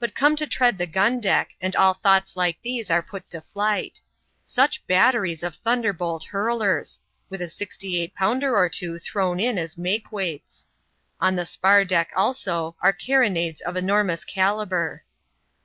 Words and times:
But 0.00 0.16
come 0.16 0.34
to 0.42 0.46
tread 0.48 0.76
the 0.76 0.88
gun 0.88 1.20
deck, 1.20 1.54
and 1.60 1.76
all 1.76 1.94
thoughts 1.94 2.34
like 2.34 2.60
these 2.62 2.90
are 2.90 3.00
put 3.00 3.30
to 3.30 3.40
flight. 3.40 4.00
Such 4.44 4.84
batteries 4.88 5.44
of 5.44 5.54
thunderbolt 5.54 6.24
hurlers! 6.24 6.98
with 7.30 7.40
a 7.40 7.48
sixty 7.48 8.00
eight 8.02 8.12
pounder 8.12 8.56
or 8.56 8.68
two 8.68 8.98
thrown 8.98 9.38
in 9.38 9.56
as 9.56 9.78
make 9.78 10.10
weights. 10.10 10.66
On 11.20 11.36
the 11.36 11.46
spar 11.46 11.84
deck, 11.84 12.10
also, 12.16 12.74
are 12.82 12.92
carronades 12.92 13.60
of 13.60 13.76
enormous 13.76 14.24
calibre. 14.24 15.02